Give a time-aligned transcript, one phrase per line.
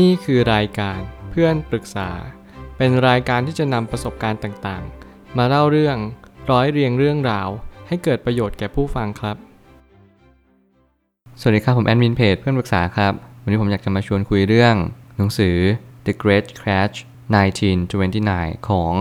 [0.00, 2.10] นี่คือรายการเพื่อนปรึกษา
[2.76, 5.96] เป็นรายการที่จะนำประสบการณ์ต่างๆ มาเล่าเรื่อง
[6.50, 7.48] ร้อยเรียงเรื่องราว
[7.88, 9.36] ให้เกิดประโยชน์แก่ผู้ฟังครับ
[11.40, 14.74] สวัสดีครับ ผมแอดมินเพจเพื่อนปรึกษาครับ วันนี้ผมอยากจะมาชวนคุยเรื่อง
[15.16, 15.56] หนังสือ
[16.06, 16.96] The Great Crash
[17.82, 18.92] 1929 ของ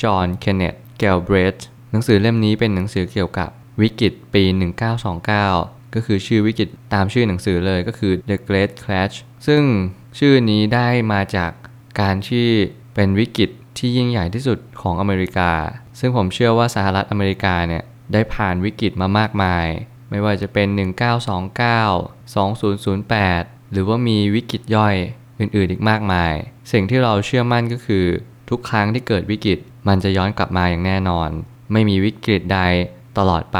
[0.00, 1.60] John Kenneth Galbraith
[1.90, 4.42] หนังสือเล่มนี้เป็นหนังสือเกี่ยวกับวิกฤตปี
[5.18, 9.16] 1929 ก็คือชื่อวิกฤตตามชื่อหนังสือเลยก็คือ The Great Crash
[9.46, 9.62] ซึ่ง
[10.18, 11.52] ชื่อนี้ได้มาจาก
[12.00, 12.48] การที่
[12.94, 15.50] เป็นวิกฤตที่ยิ่งใหญ่ที่สุดของอเมริกา
[15.98, 17.82] ซึ่งผมเชื่อว่าสหรัฐอเมริกาเนี่ย
[18.12, 19.66] ได้ผ่านวิกฤตมามากมาย
[20.10, 20.68] ไม่ว่าจะเป็น
[21.74, 24.94] 1929 2008 หรือว่ามีวิกฤตย่อย
[25.40, 26.32] อื่นๆอีกมากมาย
[26.72, 28.04] สิ่งที่เราเชื่อมั่นก็คือ
[28.50, 31.30] ทุกครั้งที่เกิดวิกฤตมันจะย้อนกลับมาอย่างแน่นอน
[31.72, 32.60] ไม่มีวิกฤตใด
[33.18, 33.58] ตลอดไป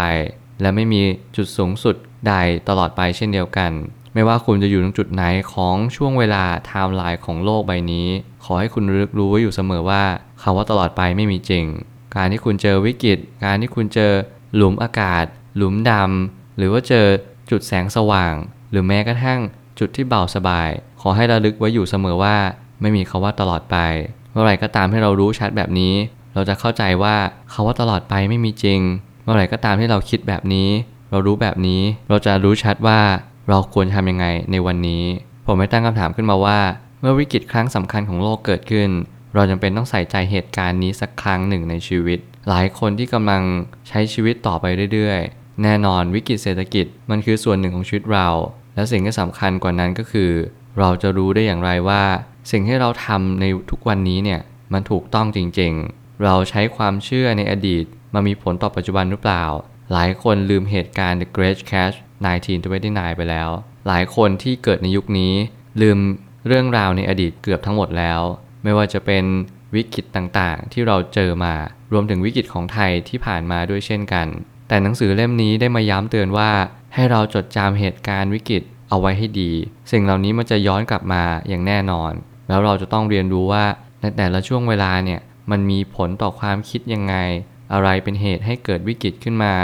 [0.60, 1.00] และไม่มี
[1.36, 1.96] จุดสูงสุด
[2.28, 2.34] ใด
[2.68, 3.72] ตลอดไปเช่นเดียวกัน
[4.14, 8.08] ไม่ว่าคุณจะอยู่ตรงจุดไหนของช่วงเวลาไทม์ไลน์ของโลกใบนี้
[8.44, 10.02] ขอให้คุณระลึกรู้ไว้อยู่เสมอว่า
[10.42, 11.64] คำว่าตลอดไปไม่มีจริง
[12.16, 14.12] การที่คุณเจอวิกฤต การที่คุณเจอ
[14.56, 15.24] หลุมอากาศ
[15.56, 17.06] หลุมดำหรือว่าเจอ
[17.50, 18.34] จุดแสงสว่าง
[18.70, 19.40] หรือแม้กระทั่ง
[19.78, 22.36] จุดที่เบาสบาย ขอให้ระลึกไว้อยู่เสมอว่า
[22.80, 23.76] ไม่มีคำว่าตลอดไป
[24.32, 25.94] เมื่อไหร่ก็ตามที่เรารู้ชัดแบบนี้
[26.34, 27.16] เราจะเข้าใจว่า
[27.52, 28.80] คาว่าตลอดไปไม่มีจริง
[29.22, 30.68] เมื่อไหร่ก็ตามที่เราคิดแบบนี้
[31.10, 33.00] เรารู้แบบนี้เราจะรู้ชัดว่า
[33.48, 35.04] เราควรทำยังไงในวันนี้
[35.46, 36.60] ผมไม่ตั้งคำถามขึ้นมาว่า
[37.00, 38.88] เมื่อวิกฤตครั้งสำคัญของโลกเกิดขึ้น
[39.34, 43.42] เราจำเป็นต้องใส่ใจเหตุการณ์นี้สักครั้งหนึ่งในชีวิต หลายคนที่กำลัง
[43.88, 48.28] ใช้ชีวิตต่อไปเรื่อยๆ แน่นอนวิกฤตเศรษฐกิจมันคือส่วนหนึ่งของชีวิตเรา
[48.74, 50.30] และสิ่งที่สำคัญกว่านั้นก็คือ
[50.78, 52.02] เราจะรู้ได้อย่างไรว่า
[52.50, 54.40] สิ่งที่เราทำในทุกวันนี้เนี่ย
[54.72, 59.44] มันถูกต้องจริงๆ เราใช้ความเชื่อในอดีตมามีผลต่อปัจจุบันหรือเปล่า
[59.92, 61.96] หลายคนลืมเหตุการณ์ The Great Crash
[62.56, 63.50] 1929 ไปแล้ว
[63.86, 65.34] หลายคนที่เกิดในยุคนี้
[65.82, 65.98] ลืม
[66.46, 68.20] เรื่องราวในอดีตเกือบทั้งหมดแล้ว
[68.62, 69.24] ไม่ว่าจะเป็น
[69.74, 71.54] วิกฤตต่างๆ ที่เราเจอมา
[71.92, 74.26] รวมถึงวิกฤตของไทยที่ผ่านมาด้วยเช่นกัน
[74.68, 76.50] แต่หนังสือเล่มนี้ได้มาย้ำเตือนว่า
[76.94, 79.52] ให้เราจดจำเหตุการณ์วิกฤตเอาไว้ให้ดี
[79.90, 82.12] สิ่งเหล่านี้มันจะย้อนกลับมาอย่างแน่นอน
[82.48, 83.64] แล้วเราจะต้องเรียนรู้ว่า
[84.00, 87.14] ในแต่ละช่วงเวลาเนี่ยมันมีผลต่อความคิดยังไง
[87.72, 89.54] อะไรเป็นเหตุให้เกิดวิกฤตขึ้นมา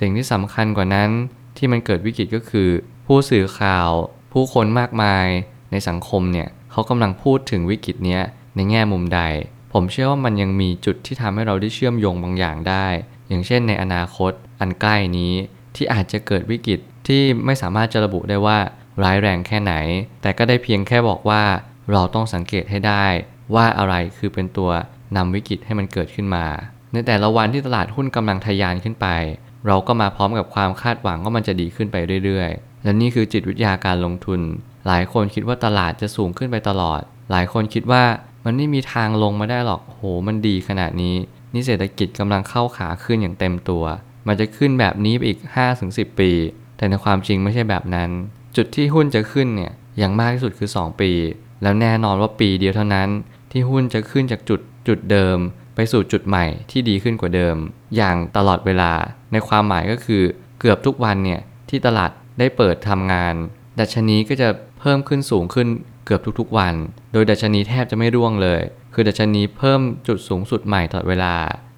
[0.00, 1.10] สิ่งที่สำคัญกว่านั้น
[1.56, 2.68] ที่มันเกิดวิกฤตก็คือ
[3.06, 3.90] ผู้สื่อข่าว
[4.32, 5.26] ผู้คนมากมาย
[5.70, 8.22] ในสังคมเนี่ยเขากำลังพูดถึงวิกฤตเนี้ย
[8.56, 9.20] ในแง่มุมใด
[9.72, 12.86] ผมเชื่อว่ามันยังมีจุดที่ทำให้เราได้เชื่อมโยงบางอย่างได้
[13.28, 15.34] อย่างเช่นในอนาคตอันใกล้นี้
[15.76, 18.58] ที่อาจจะเกิดวิกฤตที่ไม่สามารถจะระบุได้ว่า
[19.02, 19.74] ร้ายแรงแค่ไหน
[20.22, 21.42] แต่ก็ได้เพียงแค่บอกว่า
[21.92, 23.06] เราต้องสังเกตให้ได้
[23.54, 24.70] ว่าอะไรคือเป็นตัว
[25.16, 26.46] นำวิกฤตให้มันเกิดขึ้นมา
[26.96, 29.06] ในแต่ละวันที่ตลาดหุ้นกำลังทะยานขึ้นไป
[29.66, 34.40] เราก็มาพร้อมกับความคาดหวังว่ามันจะดีขึ้นไปเรื่อยๆ และนี่คือจิตวิทยาการลงทุน
[34.86, 38.04] หลายคนคิดว่าตลาดจะสูงขึ้นไปตลอด หลายคนคิดว่า
[38.44, 41.16] มันไม่มีทางลงมาได้หรอกโหมันดีขนาดนี้
[41.54, 43.84] นี่เศรษฐกิจกำลังเข้าขาขึ้นอย่างเต็มตัว
[44.26, 45.38] มันจะขึ้นแบบนี้ไปอีก
[45.78, 46.30] 5-10 ปี
[46.76, 48.10] แต่ในความจริงไม่ใช่แบบนั้น
[48.56, 51.10] จุดที่หุ้นจะขึ้นเนี่ยอย่างมากที่สุดคือ 2 ปี
[51.62, 53.08] แล้วแน่นอนว่าปีเดียวเท่านั้น
[53.50, 55.38] ที่หุ้นจะขึ้นจากจุดจุดเดิม
[55.76, 57.56] ไปสู่จุดใหม่ที่ดีขึ้นกว่าเดิม
[57.96, 58.92] อย่างตลอดเวลา
[59.32, 60.22] ในความหมายก็คือ
[60.60, 63.34] เกือบทุกวันเนี่ยที่ตลาดได้เปิดทำงาน
[63.80, 64.48] ดัชนีก็จะ
[64.80, 65.68] เพิ่มขึ้นสูงขึ้น
[66.06, 66.74] เกือบทุกๆวัน
[67.12, 68.62] โดยดัชนีแทบจะไม่ร่วงเลย
[68.94, 71.34] คือดัชนีเพิ่มจุดสูงสุดใหม่ตลอดเวลา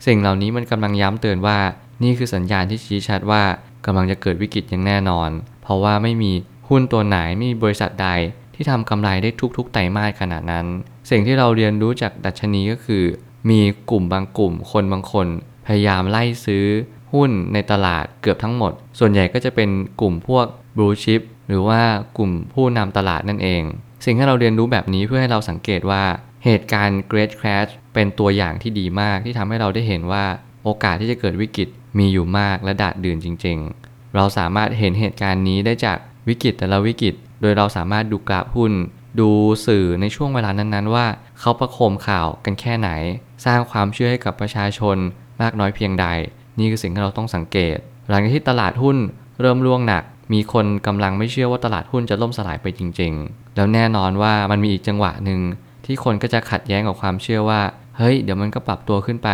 [0.06, 1.58] สิ่งเหล่านี้มันกำลังย้ำเตือนว่า
[2.02, 3.42] นี่คือสัญญาณที่ชี้ชัดว่า
[3.86, 5.30] กำลังจะเกิดวิกฤตอย่างแน่นอน
[5.62, 6.32] เพราะว่าไม่มี
[6.68, 8.08] หุ้นตัวไหนไม่มีบริษัทใด
[8.54, 10.66] ที่ทำกำไรได้ทุกๆไตรมาสขนาดนั้น
[11.10, 13.04] สิ่งที่เราเรียนรู้จากดัชนีก็คือ
[13.48, 13.60] มี
[13.90, 15.26] กลุ่มบางกลุ่ม คนบางคน
[15.66, 16.64] พยายามไล่ซื้อ
[17.12, 21.80] หุ้นในตลาดเกือบทั้งหมด ส่วนใหญ่ก็จะเป็นกลุ่มพวกบลูชิพหรือว่า
[22.18, 23.62] กลุ่มผู้นำตลาดนั่นเอง
[24.04, 26.04] สิ่งที่เราเรียนรู้แบบนี้เพื่อให้เราสังเกตว่า
[26.44, 30.24] เหตุการณ์ Great Crash เป็นตัวอย่างที่ดีมากที่ทำให้เราได้เห็นว่า
[30.64, 35.98] โอกาสที่จะเกิดวิกฤตมีอยู่มากและดาดดื่นจริง ๆ เราสามารถเห็นเหตุการณ์นี้ได้จาก
[36.28, 38.72] วิกฤตแต่ละวิกฤต โดยเราสามารถดูกราฟหุ้น
[39.20, 39.30] ดู
[39.66, 41.06] สื่อในช่วงเวลานั้นๆ ว่า
[41.40, 42.90] เขาประโคมข่าวกันแค่ไหน
[43.44, 44.96] สร้างความเชื่อให้กับประชาชน
[45.42, 46.06] มากน้อยเพียงใด
[46.58, 47.76] นี่คือสิ่งที่เราต้องสังเกต
[48.10, 48.96] หลังจากที่ตลาดหุ้น
[49.40, 55.40] เริ่มร่วงหนัก มีคนกำลังไม่เชื่อว่าตลาดหุ้นจะล่มสลายไปจริง ๆ แล้วแน่นอนว่ามันมีอีกจังหวะหนึ่ง
[55.84, 57.60] ที่คนก็จะขัดแย้งกับความเชื่อว่า
[57.98, 59.30] เฮ้ย เดี๋ยวมันก็ปรับตัวขึ้นไป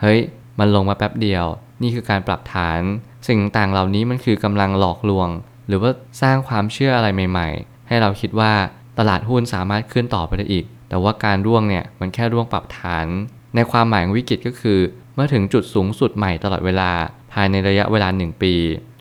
[0.00, 0.20] เฮ้ย
[0.58, 1.44] มันลงมาแป๊บเดียว
[1.82, 2.80] นี่คือการปรับฐาน
[3.28, 5.28] สิ่งต่างเหล่านี้มันคือกำลังหลอกลวง
[5.68, 5.90] หรือว่า
[6.22, 8.52] สร้างความเชื่ออะไรใหม่ ๆ ให้เราคิดว่า
[8.98, 13.06] ตลาดหุ้นสามารถขึ้นต่อไปได้อีก แต่ว่าการร่วงเนี่ยมันแค่ร่วงปรับฐาน
[13.54, 14.78] ในความหมายของวิกฤตก็คือ
[15.14, 16.90] เมื่อถึงจุดสูงสุดใหม่ตลอดเวลา
[17.32, 18.54] ภายในระยะเวลา 1 ปี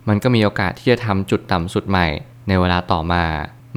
[0.08, 2.08] มันก็มีโอกาสที่จะทำจุดต่ำสุดใหม่
[2.48, 3.26] ในเวลาต่อมา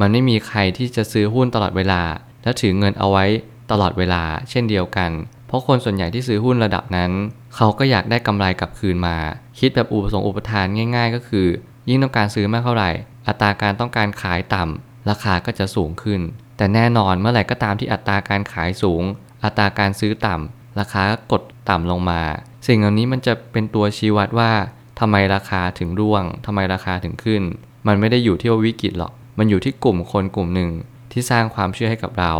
[0.01, 2.03] มันไม่มีใครที่จะซื้อหุ้นตลอดเวลา
[2.43, 3.25] และถือเงินเอาไว้
[3.71, 5.11] ตลอดเวลา เช่นเดียวกัน
[5.47, 7.11] เพราะคนส่วนใหญ่ที่ซื้อหุ้นระดับนั้น
[7.57, 9.17] เขาก็อยากได้กำไรกลับคืนมา
[9.59, 10.67] คิดแบบอุปสงค์อุปทาน
[10.97, 11.47] ง่าย ๆ ก็คือ
[11.89, 12.91] ยิ่งต้องการซื้อมากเท่าไหร่
[13.27, 16.21] อัตราการต้องการขายต่ำ ราคาก็จะสูงขึ้น
[16.57, 19.03] แต่แน่นอนเมื่อไหร่ก็ตามที่อัตราการขายสูง
[19.45, 22.23] อัตราการซื้อต่ำราคาก็กดต่ำลงมา
[22.67, 24.53] สิ่งเหล่านี้มันจะเป็นตัวชี้วัดว่า
[25.01, 27.43] ทำไมราคาถึงร่วงทำไมราคาถึงขึ้น
[27.87, 30.71] มันไม่ได้อยู่ที่ว่าวิกฤตหรอก มันอยู่ที่กลุ่มคนกลุ่มหนึ่ง
[31.13, 32.33] ที่สร้างความเชื่อให้กับเรา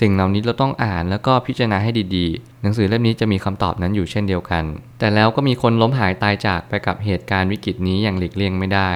[0.00, 4.64] สิ่งเหล่านี้เราต้องอ่านแล้วก็พิจารณาให้ดีๆ หนังสือเล่มนี้จะมีคำตอบนั้นอยู่เช่นเดียวกัน
[4.98, 8.90] แต่แล้วก็มีคนล้มหายตายจากไปกับเหตุการณ์วิกฤตนี้อย่างหลีกเลี่ยงไม่ได้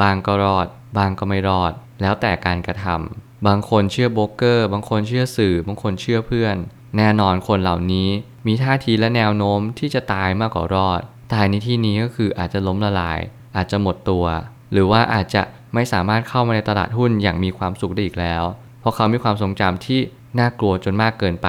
[0.00, 0.66] บางก็รอด
[0.96, 6.56] บางก็ไม่รอด แล้วแต่การกระทำบางคนเชื่อโบรกเกอร์ บางคนเชื่อสื่อ บางคนเชื่อเพื่อน
[6.96, 8.08] แน่นอนคนเหล่านี้
[8.46, 11.00] มีท่าทีและแนวโน้มที่จะตายมากกว่ารอด
[11.32, 13.20] ตายในที่นี้ก็คืออาจจะล้มละลาย
[13.56, 14.24] อาจจะหมดตัว
[14.72, 15.42] หรือว่าอาจจะ
[15.74, 18.42] ไม่สามารถเข้ามาในตลาดหุ้นอย่างมีความสุขได้อีกแล้ว
[18.80, 20.00] เพราะเขามีความทรงจำที่
[20.38, 21.48] น่ากลัวจนมากเกินไป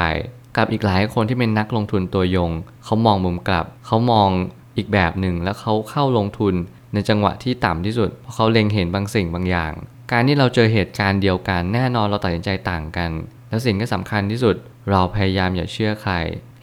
[0.57, 2.51] กับอีกหลายคนที่เป็นนักลงทุนตัวยง
[2.85, 4.29] เขามองมุมกลับ เขามอง
[4.77, 6.53] อีกแบบหนึ่งแล้วเขาเข้าลงทุน
[6.93, 9.73] ในจังหวะที่ต่ำที่สุด เพราะเขาเล็งเห็นบางสิ่งบางอย่าง
[10.11, 13.11] การที่เราเจอเหตุการณ์เดียวกัน แน่นอนเราตัดสินใจต่างกัน
[13.49, 14.55] แล้วสิ่งที่สำคัญที่สุด
[14.91, 16.13] เราพยายามอย่าเชื่อใคร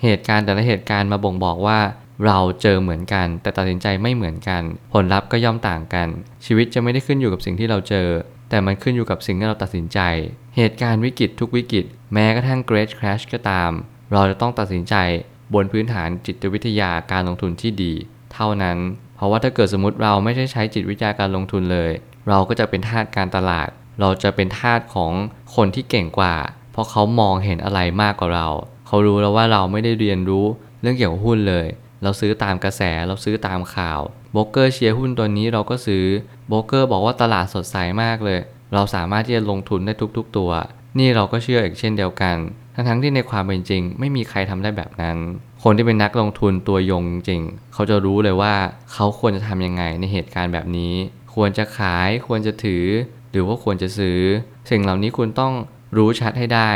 [0.03, 1.81] เหตุการณ์แต่ละเหตุการณ์มาบ่งบอกว่า
[2.27, 4.63] เราเจอเหมือนกัน แต่ตัดสินใจไม่เหมือนกัน
[4.93, 6.09] ผลลัพธ์ก็ย่อมต่างกัน
[6.47, 8.09] ชีวิตจะไม่ได้ขึ้นอยู่กับสิ่งที่เราเจอ
[8.51, 10.01] แต่มันขึ้นอยู่กับสิ่งที่เราตัดสินใจ
[10.57, 13.71] เหตุการณ์วิกฤตทุกวิกฤต แม้กระทั่ง Great Crash ก็ตาม
[14.13, 14.95] เราจะต้องตัดสินใจ
[15.55, 17.93] บนพื้นฐานจิตวิทยาการลงทุนที่ดี
[18.35, 18.79] เท่านั้น
[19.17, 21.93] เพราะว่าถ้าเกิดสมมติเราไม่ใช่ใช้จิตวิทยาการลงทุนเลย
[22.29, 23.69] เราก็จะเป็นทาสการตลาด
[24.01, 25.13] เราจะเป็นทาสของ
[25.55, 26.37] คนที่เก่งกว่า
[26.73, 28.49] เพราะเขามองเห็นอะไรมากกว่าเรา
[28.87, 30.47] เขารู้แล้วว่าเราไม่ได้เรียนรู้
[30.81, 31.67] เรื่องเกี่ยวกับหุ้นเลย
[32.03, 34.01] เราซื้อตามกระแสเราซื้อตามข่าว
[34.33, 36.05] โบรกเกอร์เชียร์หุ้นตัวนี้เราก็ซื้อ
[36.49, 38.41] โบรกเกอร์บอกว่าตลาดสดใสมากเลย
[38.75, 40.51] เราสามารถที่จะลงทุนได้ทุกๆตัว
[40.99, 42.37] นี่เราก็เชื่ออีกเช่นเดียวกัน
[42.75, 45.17] ทั้งๆที่ในความเป็นจริง ไม่มีใครทำได้แบบนั้น
[45.63, 47.43] คนที่เป็นนักลงทุนตัวยงจริง
[47.73, 48.55] เขาจะรู้เลยว่า
[48.93, 50.93] เขาควรจะทำยังไงในเหตุการณ์แบบนี้
[51.35, 52.85] ควรจะขาย ควรจะถือ
[53.33, 54.21] หรือว่าควรจะซื้อ
[54.71, 55.53] สิ่งเหล่านี้คุณต้อง
[55.97, 56.71] รู้ชัดให้ได้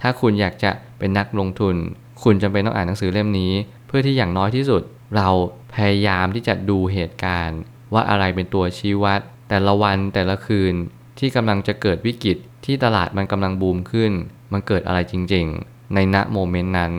[0.00, 1.76] ถ้าคุณอยากจะเป็นนักลงทุน
[2.22, 3.52] คุณจำเป็นต้องอ่านหนังสือเล่มนี้
[3.86, 4.82] เพื่อที่อย่างน้อยที่สุด
[5.16, 5.28] เรา
[5.74, 7.60] พยายามที่จะดูเหตุการณ์
[7.92, 10.74] ว่าอะไรเป็นตัวชี้วัด แต่ละวันแต่ละคืน
[11.18, 14.12] ที่กำลังจะเกิดวิกฤตที่ตลาดมันกำลังบูมขึ้น
[14.52, 16.92] มันเกิดอะไรจริง ๆ ในณโมเมนต์นั้น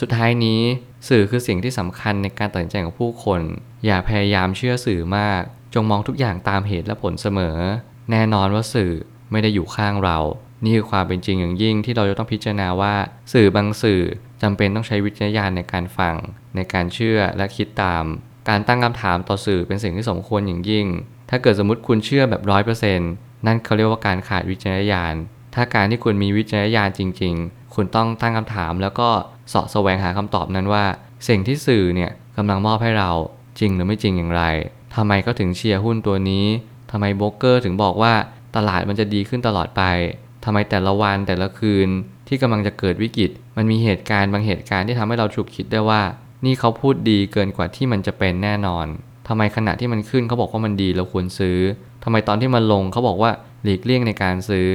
[0.00, 0.60] สุดท้ายนี้
[1.08, 3.40] สื่อคือสิ่งที่สำคัญในการตัดสินใจของผู้คน
[3.86, 5.42] อย่าพยายามเชื่อสื่อมาก
[5.74, 7.56] จงมองทุกอย่างตามเหตุและผลเสมอ
[8.10, 8.92] แน่นอนว่าสื่อ
[9.30, 10.18] ไม่ได้อยู่ข้างเรา
[10.64, 12.94] นี่คือความเป็นจริงอย่างยิ่งที่เราจะต้องพิจารณาว่า
[13.32, 14.02] สื่อบางสื่อ
[14.42, 16.14] จำเป็นต้องใช้วิจารณญาณในการฟัง
[16.56, 18.04] ในการเชื่อและคิดตาม
[18.48, 20.86] การตั้งคำถามต่อสื่อเป็นสิ่งที่สมควรอย่างยิ่ง
[21.30, 23.10] ถ้าเกิดสมมติคุณเชื่อแบบร้อยเปอร์เซ็นต์
[23.46, 25.14] นั่นเขาเรียกว่าการขาดวิจารณญาณ
[25.54, 29.08] ถ้าการที่คุณมีวิจารณญาณจริง ๆ คุณต้องตั้งคำถามแล้วก็
[29.48, 30.84] เสาะแสวงหาคำตอบนั้นว่า
[31.28, 33.10] สิ่งที่สื่อเนี่ยกำลังมอบให้เรา
[33.58, 34.42] จริงหรือไม่จริงอย่างไร
[34.96, 36.46] ทำไมเขาถึงเชียร์หุ้นตัวนี้
[36.90, 38.12] ทำไมโบรกเกอร์ถึงบอกว่า
[38.56, 39.82] ตลาดมันจะดีขึ้นตลอดไป
[40.44, 41.88] ทำไมแต่ละวันแต่ละคืน
[42.28, 46.02] ที่กำลังจะเกิดวิกฤต มันมีเหตุการณ์บางเหตุการณ์ที่ทำให้เราฉุกคิดได้ว่า
[46.44, 48.86] นี่เขาพูดดีเกินกว่าที่มันจะเป็นแน่นอน
[49.28, 51.58] ทำไมขณะที่มันขึ้นเขาบอกว่ามันดีเราควรซื้อ
[52.04, 53.30] ทำไมตอนที่มันลงเขาบอกว่า
[53.62, 54.68] หลีกเลี่ยงในการซื้อ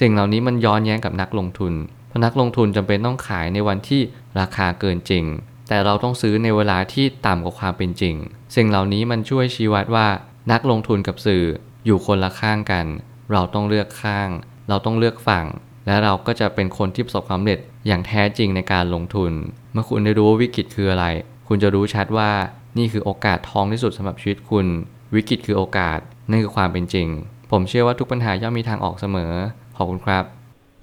[0.00, 1.72] สิ่งเหล่านี้มันย้อนแย้งกับนักลงทุน
[2.08, 4.00] เพราะนักลงทุนจำเป็นต้องขายในวันที่
[4.40, 5.24] ราคาเกินจริง
[5.72, 8.14] แต่เราต้องซื้อในเวลาที่ต่ำกว่าความเป็นจริง
[8.56, 10.06] สิ่งเหล่านี้มันช่วยชี้วัดว่า
[10.52, 11.44] นักลงทุนกับสื่อ
[11.86, 12.86] อยู่คนละข้างกัน
[13.32, 14.28] เราต้องเลือกข้าง
[14.68, 15.46] เราต้องเลือกฝั่ง
[15.86, 19.32] และเราก็จะเป็นคนที่ประสบความสำเร็จอย่างแท้จริงในการลงทุน
[19.72, 21.06] เมื่อคุณได้รู้ว่าวิกฤตคืออะไร
[21.48, 22.30] คุณจะรู้ชัดว่า
[22.78, 24.66] นี่คือโอกาสทองที่สุดสำหรับชีวิตคุณ
[25.14, 25.98] วิกฤตคือโอกาส
[26.30, 27.08] นั่นคือความเป็นจริง
[27.50, 29.32] ผมเชื่อว่าทุกปัญหาย่อมมีทางออกเสมอ
[29.76, 30.24] ขอบคุณครับ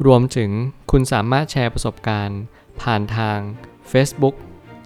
[0.05, 0.51] รวมถึง
[0.91, 2.39] คุณสามารถแชร์ประสบการณ์
[2.81, 3.39] ผ่านทาง
[3.91, 4.35] Facebook